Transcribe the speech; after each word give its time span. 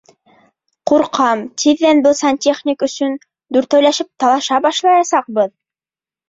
Ҡурҡам, 0.91 1.43
тиҙҙән 1.63 2.01
был 2.07 2.15
сантехник 2.19 2.87
өсөн 2.87 3.19
дүртәүләшеп 3.59 4.11
талаша 4.25 4.59
башлаясаҡбыҙ! 4.69 5.55